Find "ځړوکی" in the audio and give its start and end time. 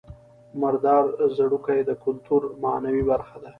1.35-1.79